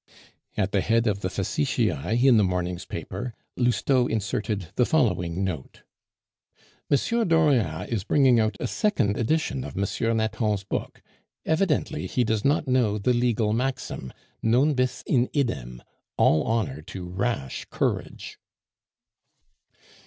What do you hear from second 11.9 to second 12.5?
he does